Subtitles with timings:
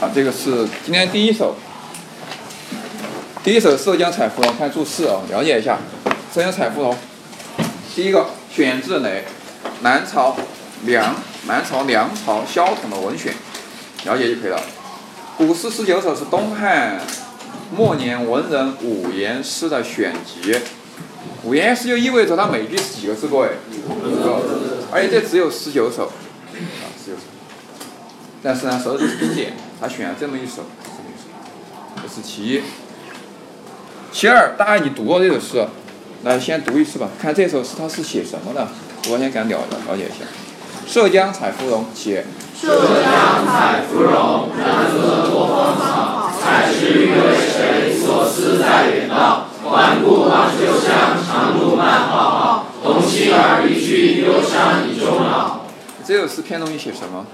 [0.00, 1.56] 啊，这个是今天第一首，
[3.42, 5.78] 第一首《浙江采芙蓉》，看注释啊，了解一下。
[6.32, 6.96] 浙江采芙蓉，
[7.96, 9.10] 第一个选自哪？
[9.82, 10.36] 南朝
[10.84, 11.16] 梁，
[11.48, 13.34] 南朝梁朝萧统的文选，
[14.04, 14.60] 了解就可以了。
[15.36, 17.00] 古诗十九首是东汉
[17.76, 20.56] 末年文人五言诗的选集。
[21.42, 23.26] 五言诗就意味着它每句是几个字？
[23.26, 23.48] 各位，
[23.88, 24.42] 五个，
[24.92, 27.22] 而且这只有十九首，啊，十九首。
[28.40, 30.62] 但是呢，首都是经典，他选了这么一首，
[32.02, 32.62] 这是其一。
[34.10, 35.66] 其二，大概你读过这首诗，
[36.24, 38.66] 来先读一次吧，看这首诗它是写什么的，
[39.10, 40.24] 我先敢了了解一下。
[40.92, 42.24] 《涉江采芙蓉》写。
[42.60, 46.32] 涉江采芙蓉，南泽多芳草。
[46.40, 47.96] 采时欲为谁？
[47.96, 49.44] 所思在远道。
[49.70, 52.66] 还顾望旧乡，长路漫浩浩。
[52.82, 55.60] 同心而离去，忧伤以终老。
[56.04, 57.26] 这首诗偏重于写什么？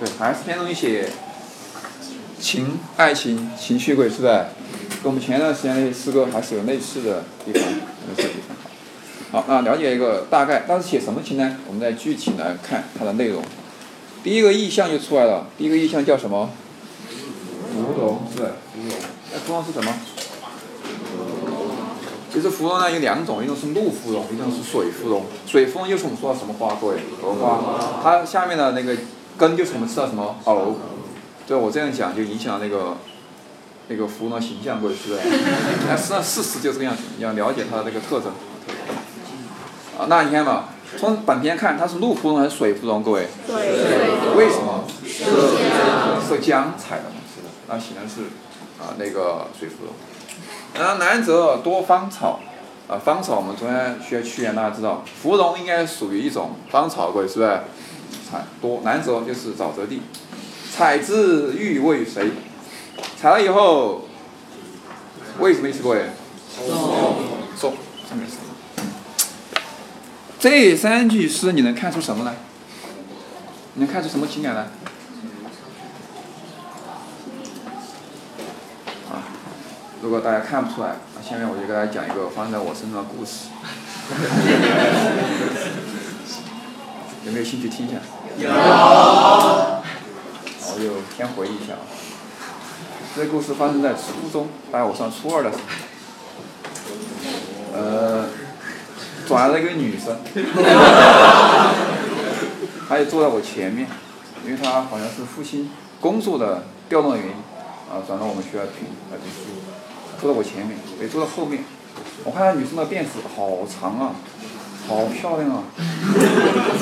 [0.00, 1.08] 对，还是偏重于写
[2.40, 4.46] 情、爱情、情绪轨，是吧？
[5.02, 8.56] 跟我们前段时间那些诗歌还是有类似的地方，类似地方。
[9.30, 11.56] 好，那了解一个大概，但是写什么情呢？
[11.66, 13.42] 我们再具体来看它的内容。
[14.22, 16.50] 第一个意象就出来了，第一个意象叫什么？
[17.72, 18.50] 芙蓉，是吧？
[18.72, 18.98] 芙蓉。
[19.32, 19.94] 那芙蓉是什么？
[22.32, 25.24] 其实芙蓉呢有两种，一种是露芙蓉，一种是水芙蓉。
[25.46, 26.76] 水芙蓉就是我们说的什么花？
[26.80, 28.00] 各位，荷花。
[28.02, 28.96] 它下面的那个
[29.38, 30.36] 根就是我们吃的什么？
[30.44, 30.76] 藕。
[31.46, 32.98] 对，我这样讲就影响那个
[33.88, 35.20] 那个芙蓉的形象，各位是不是？
[35.88, 38.32] 但实际上事实就这个样子，你要了解它的那个特征。
[39.98, 40.64] 啊，那你看嘛，
[40.98, 43.02] 从本片看，它是露芙蓉还是水芙蓉？
[43.02, 43.26] 各位？
[43.46, 43.56] 水。
[44.36, 44.84] 为什么？
[46.28, 47.16] 是江采的嘛？
[47.34, 48.24] 是的，那显然是
[48.78, 49.94] 啊那个水芙蓉。
[50.78, 52.40] 然后南泽多芳草，
[52.88, 57.58] 啊芳草我们昨天学屈原，大家知道，芙蓉应该属于一种芳草，各位是不是？
[58.30, 60.02] 采多南泽就是沼泽地，
[60.74, 62.30] 采之欲为谁？
[63.20, 64.08] 采了以后，
[65.38, 66.10] 为什么意思各位？
[67.56, 67.74] 送。
[68.08, 68.36] 上面是。
[70.40, 72.36] 这三句诗你能看出什么来？
[73.74, 74.62] 你能看出什么情感来？
[79.10, 79.22] 啊，
[80.02, 83.48] 如果大家看不出来，那下面我就给大家讲一个发生在我身上的故事。
[87.26, 87.96] 有没有兴趣听一下？
[88.40, 88.50] 有。
[90.70, 90.84] 我就
[91.16, 91.84] 先回忆一下啊。
[93.16, 95.62] 这故事发生在初中，大概我上初二的时候。
[97.74, 98.26] 呃。
[99.26, 100.16] 转来了一个女生，
[102.88, 103.86] 她就坐在我前面，
[104.42, 105.70] 因为她好像是父亲
[106.00, 107.32] 工作的调动的原因，
[107.92, 109.60] 啊，转到我们学校去来读书，
[110.18, 111.62] 坐在我前面，也坐在后面。
[112.24, 114.14] 我看那女生的辫子好长啊，
[114.88, 115.62] 好漂亮啊。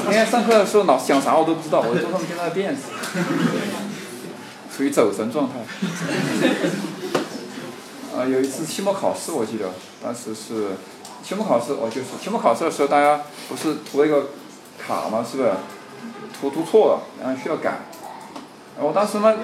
[0.04, 2.82] 今天上课的时候老师讲啥我都不知道，我就坐上面听她的辫子，
[4.74, 5.54] 处于走神状态。
[8.16, 9.70] 啊，有一次期末考试，我记得
[10.02, 10.76] 当时是。
[11.24, 14.28] 期末考试，哦，就是期末考试的时候，大家不是涂了一个
[14.78, 15.26] 卡吗？
[15.28, 15.50] 是不是？
[16.40, 17.80] 涂涂错了，然后需要改。
[18.78, 19.34] 我当时嘛，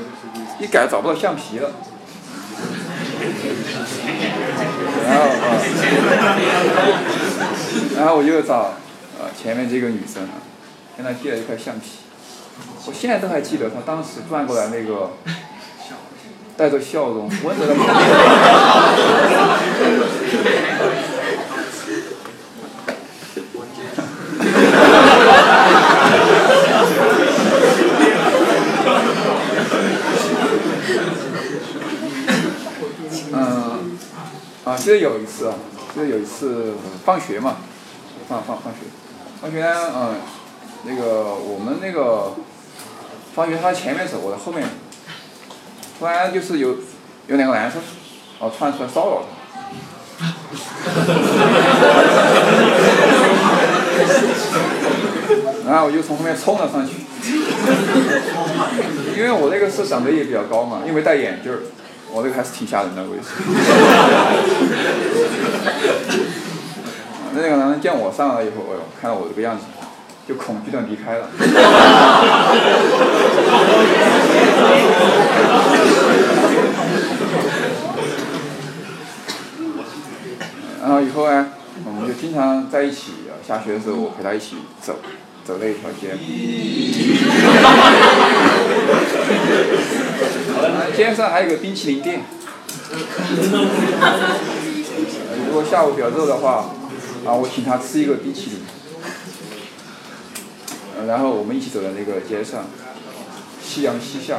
[0.61, 1.73] 一改找不到橡皮了。
[5.09, 5.59] 然后啊，
[7.97, 8.75] 然后我就找
[9.19, 10.35] 呃前面这个女生啊，
[10.97, 11.99] 跟她借了一块橡皮。
[12.87, 15.13] 我现在都还记得，她当时转过来那个，
[16.57, 17.75] 带着笑容，温柔的。
[33.35, 33.99] 嗯，
[34.65, 35.55] 啊，记得有一次啊，
[35.95, 36.73] 就有一次
[37.05, 37.57] 放学嘛，
[38.29, 38.79] 放放放学，
[39.41, 40.15] 放学嗯，
[40.85, 42.33] 那个我们那个
[43.35, 44.67] 放学他前面走，我在后面，
[45.99, 46.77] 突然就是有
[47.29, 47.83] 有两个男生，
[48.39, 50.25] 哦窜出来骚扰他，
[55.71, 56.95] 然后我就从后面冲了上去，
[59.17, 61.61] 因为我那个是长得也比较高嘛，因为戴眼镜儿。
[62.15, 63.29] 我这个还是挺吓人的，我也是。
[67.35, 69.65] 那个男人见我上来以后，哎呦，看到我这个样子，
[70.29, 71.31] 就恐惧的离开了。
[80.83, 81.47] 然后以后呢，
[81.87, 83.13] 我们就经常在一起，
[83.47, 84.97] 下学的时候我陪他一起走，
[85.45, 86.19] 走那一条街。
[90.91, 92.23] 街上还有个冰淇淋店，
[95.47, 96.71] 如果下午比较热的话，
[97.25, 98.61] 啊，我请他吃一个冰淇淋，
[101.07, 102.65] 然后我们一起走在那个街上，
[103.63, 104.39] 夕阳西下。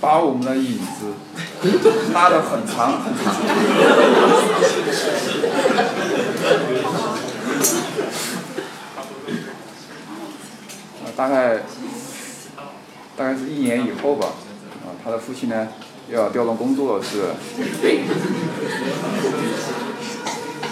[0.00, 1.14] 把我们的影子
[2.12, 3.32] 拉得很长很长。
[11.22, 11.60] 大概
[13.16, 14.26] 大概是一年以后吧，
[14.84, 15.68] 啊，他的父亲呢
[16.10, 17.28] 要调动工作是，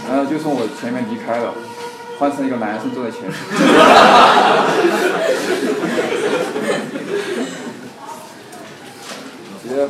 [0.08, 1.54] 然后就从我前面离开了，
[2.18, 3.32] 换成一个男生坐在前面。
[9.62, 9.88] 其实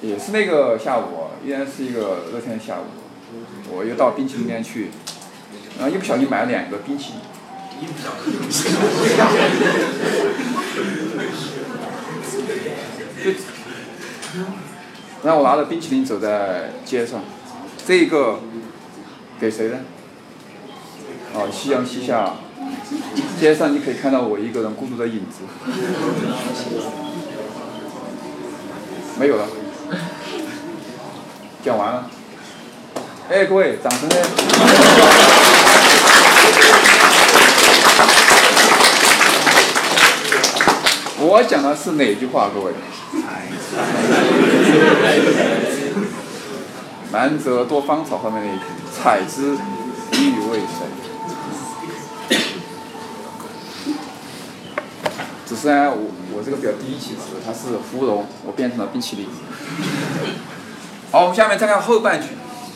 [0.00, 1.02] 也是那个下午，
[1.44, 2.84] 依然是一个热天的下午，
[3.76, 4.88] 我又到冰淇淋店去，
[5.78, 7.20] 然后一不小心买了两个冰淇淋。
[15.24, 17.20] 然后我拿着冰淇淋走在街上，
[17.86, 18.38] 这一个
[19.40, 19.78] 给谁呢？
[21.34, 22.34] 哦，夕阳西下，
[23.38, 25.42] 街上你可以看到我一个人孤独的影子。
[29.18, 29.46] 没有了，
[31.64, 32.08] 讲完了。
[33.28, 34.08] 哎，各位，掌声
[41.20, 42.72] 我讲的是哪句话，各位？
[47.10, 49.56] 难得多芳草后面那一句，采之
[50.12, 50.76] 以予为谁？
[55.46, 59.26] 只是呢，我我这个比较低其实，它是芙蓉，我变成了冰淇淋。
[61.10, 62.28] 好，我们下面再看后半句。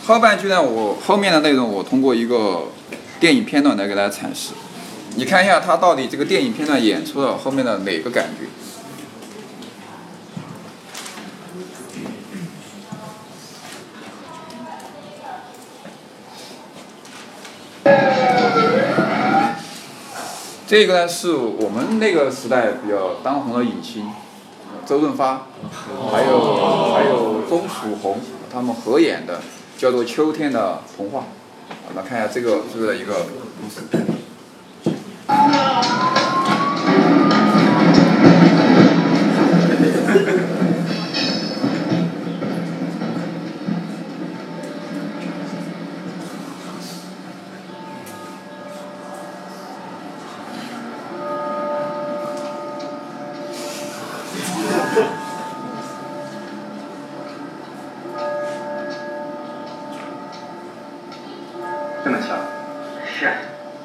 [0.07, 2.69] 后半句呢，我后面的内容我通过一个
[3.21, 4.55] 电影片段来给大家阐释。
[5.15, 8.47] 你看一下，他到底这个电影片段演出了后面的哪个感觉？
[20.67, 24.07] 这个呢，是我们那个时代比较当红的影星，
[24.87, 25.47] 周润发，
[26.11, 28.19] 还有还有钟楚红，
[28.51, 29.43] 他们合演的，
[29.77, 31.21] 叫做《秋天的童话》。
[31.89, 33.27] 我们看一下这个是不是一个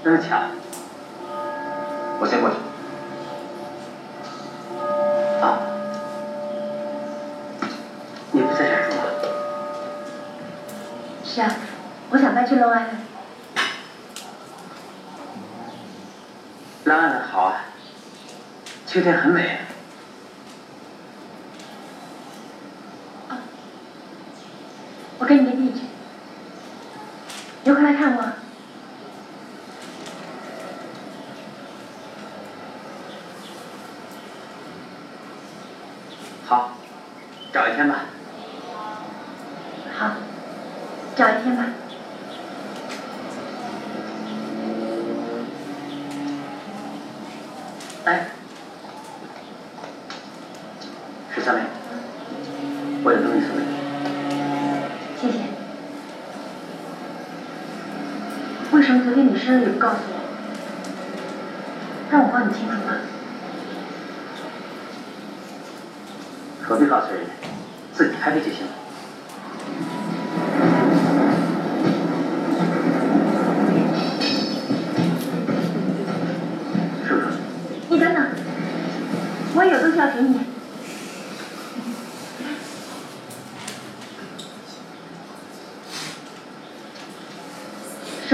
[0.04, 0.40] 真是巧。
[2.20, 2.56] 我先过去。
[5.42, 5.60] 啊，
[8.32, 9.04] 你不在这儿住吗？
[11.24, 11.52] 是啊，
[12.10, 13.06] 我想搬去 Long Island。
[16.86, 17.66] Long Island 好啊，
[18.88, 19.60] 秋天很美。
[25.20, 25.82] 我给你个地址，
[27.64, 28.24] 有空来看我。
[36.46, 36.70] 好，
[37.52, 38.06] 找一天吧。
[39.98, 40.12] 好，
[41.16, 41.66] 找一天吧。
[48.06, 48.28] 哎，
[51.34, 51.62] 十三妹，
[53.04, 53.68] 我有东西送给你。
[55.20, 55.40] 谢谢。
[58.88, 60.16] 为什么昨天你生日也不告诉我？
[62.10, 62.96] 让我帮你庆祝吗？
[66.64, 67.32] 何必告诉人家？
[67.94, 68.72] 自己开心就行了。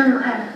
[0.03, 0.52] 生日快乐！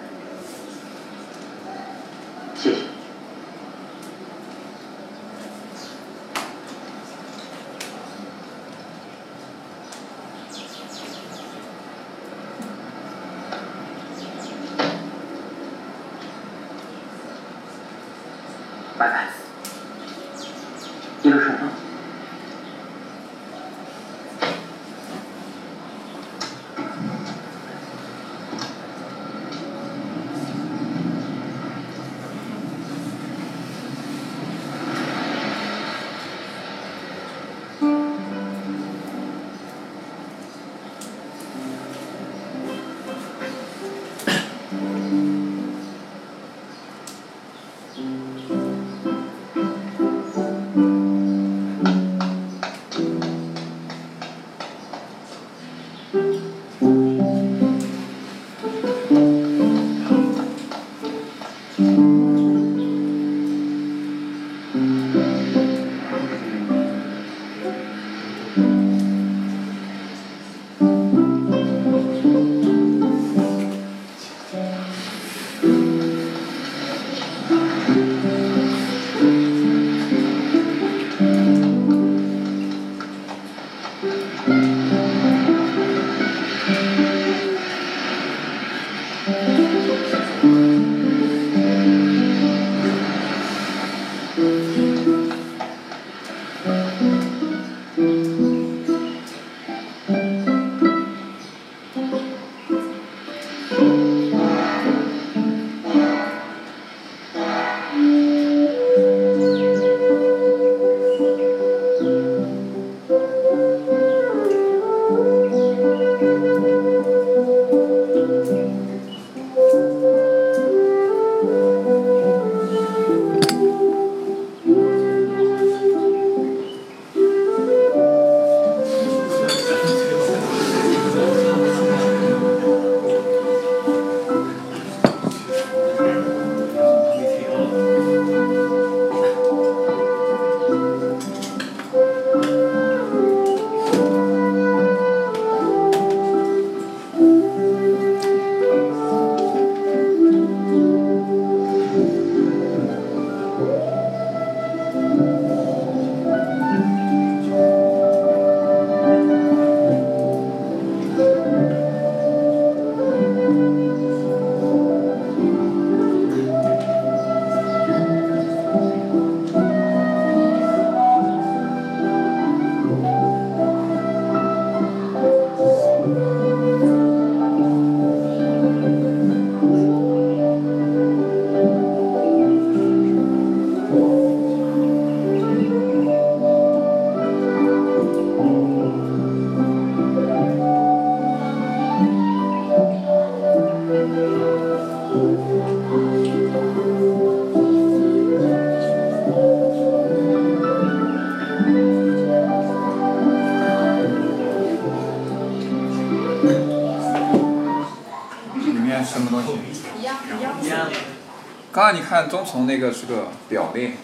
[211.77, 213.98] 刚刚你看中虫那个是个表链，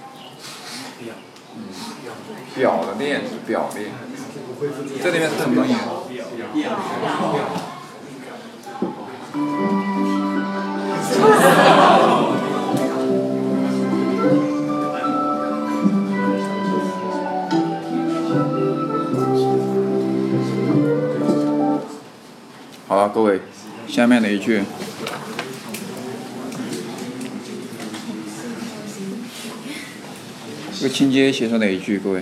[1.55, 1.63] 嗯，
[2.55, 3.89] 表的链子，表链，
[5.01, 5.73] 这里面是什么东西？
[22.87, 23.41] 好了，各位，
[23.87, 24.61] 下面的一句。
[30.83, 31.97] 这个情节写成哪一句？
[31.97, 32.21] 各位？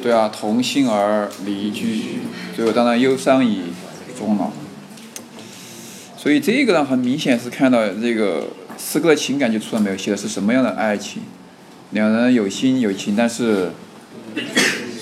[0.00, 2.20] 对啊，同心而离居，
[2.54, 3.62] 最后当然忧伤以
[4.16, 4.52] 终老。
[6.16, 9.96] 所以这个呢，很明显是看到这个诗歌的情感就出来没有？
[9.96, 11.22] 写的是什么样的爱情？
[11.90, 13.72] 两人有心有情，但是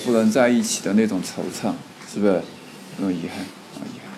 [0.05, 1.73] 不能在一起的那种惆怅，
[2.11, 2.41] 是不是？
[2.97, 3.41] 那种遗憾
[3.75, 4.09] 啊，遗憾。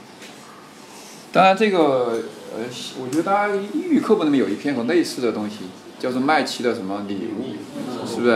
[1.34, 2.24] 当然，这个
[2.56, 2.64] 呃，
[3.02, 5.58] 我觉得大家英语课本里面有一篇很类似的东西。
[6.00, 7.56] 叫做麦琪的什么礼物，
[8.08, 8.32] 是不是？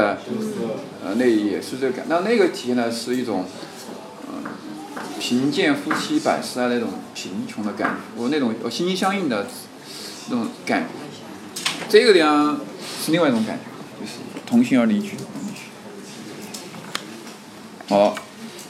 [1.03, 2.05] 呃，那也是这个感。
[2.09, 3.45] 那那个体现的是一种，
[4.27, 4.43] 嗯，
[5.19, 9.45] 贫贱夫妻百事哀那种贫穷的感觉，我那种心心相印的
[10.29, 10.87] 那种感觉。
[11.87, 12.59] 这个呢
[13.03, 13.63] 是另外一种感觉，
[13.99, 14.13] 就是
[14.45, 15.17] 同心而离居。
[17.89, 18.15] 好，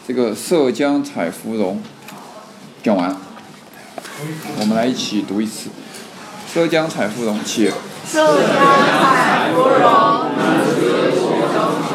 [0.08, 1.82] 这个涉江采芙蓉
[2.84, 3.22] 讲完了，
[4.60, 5.70] 我们来一起读一次。
[6.54, 7.72] 涉江采芙蓉，起。
[8.10, 9.86] 浙江采芙蓉，
[10.38, 10.72] 南则
[11.12, 11.20] 多
[11.54, 11.90] 芳草。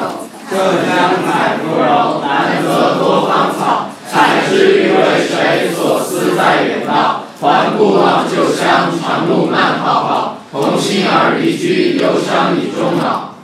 [0.49, 0.53] 浙
[0.85, 0.87] 江
[1.27, 3.91] 采芙蓉，南泽多芳草。
[4.11, 4.53] 采之。
[4.77, 7.23] 欲为谁所思在远道？
[7.41, 10.39] 还顾望旧乡，长路漫浩浩。
[10.53, 13.36] 同心而离居，忧伤以终老。